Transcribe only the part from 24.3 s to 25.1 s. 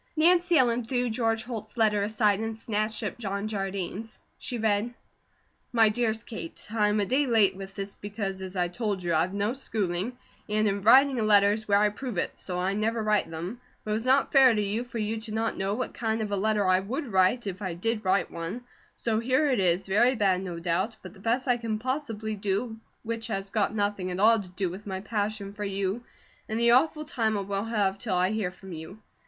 to do with my